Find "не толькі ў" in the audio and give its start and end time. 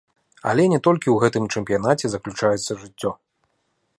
0.71-1.17